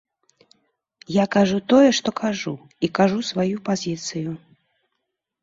Я 1.15 1.25
кажу 1.35 1.59
тое, 1.73 1.89
што 1.99 2.09
кажу, 2.21 2.53
і 2.89 2.91
кажу 3.01 3.19
сваю 3.31 3.55
пазіцыю. 3.71 4.31